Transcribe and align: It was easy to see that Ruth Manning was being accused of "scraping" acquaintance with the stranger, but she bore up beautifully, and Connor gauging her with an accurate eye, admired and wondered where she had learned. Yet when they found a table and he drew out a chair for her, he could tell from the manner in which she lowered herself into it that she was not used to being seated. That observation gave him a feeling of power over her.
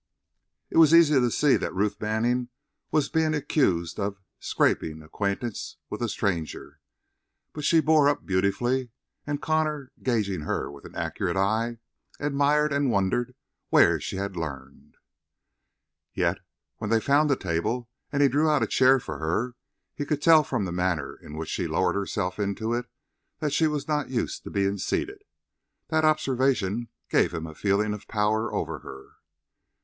It 0.71 0.77
was 0.77 0.95
easy 0.95 1.13
to 1.13 1.29
see 1.29 1.57
that 1.57 1.75
Ruth 1.75 2.01
Manning 2.01 2.49
was 2.89 3.07
being 3.07 3.35
accused 3.35 3.99
of 3.99 4.19
"scraping" 4.39 5.03
acquaintance 5.03 5.77
with 5.91 5.99
the 5.99 6.09
stranger, 6.09 6.79
but 7.53 7.63
she 7.65 7.81
bore 7.81 8.09
up 8.09 8.25
beautifully, 8.25 8.89
and 9.27 9.43
Connor 9.43 9.91
gauging 10.01 10.41
her 10.41 10.71
with 10.71 10.85
an 10.85 10.95
accurate 10.95 11.37
eye, 11.37 11.77
admired 12.19 12.73
and 12.73 12.89
wondered 12.89 13.35
where 13.69 13.99
she 13.99 14.15
had 14.15 14.35
learned. 14.35 14.97
Yet 16.15 16.39
when 16.77 16.89
they 16.89 16.99
found 16.99 17.29
a 17.29 17.35
table 17.35 17.87
and 18.11 18.23
he 18.23 18.27
drew 18.27 18.49
out 18.49 18.63
a 18.63 18.67
chair 18.67 18.99
for 18.99 19.19
her, 19.19 19.53
he 19.93 20.03
could 20.03 20.19
tell 20.23 20.43
from 20.43 20.65
the 20.65 20.71
manner 20.71 21.15
in 21.21 21.37
which 21.37 21.49
she 21.49 21.67
lowered 21.67 21.93
herself 21.93 22.39
into 22.39 22.73
it 22.73 22.87
that 23.37 23.53
she 23.53 23.67
was 23.67 23.87
not 23.87 24.09
used 24.09 24.43
to 24.45 24.49
being 24.49 24.79
seated. 24.79 25.23
That 25.89 26.05
observation 26.05 26.87
gave 27.07 27.35
him 27.35 27.45
a 27.45 27.53
feeling 27.53 27.93
of 27.93 28.07
power 28.07 28.51
over 28.51 28.79
her. 28.79 29.09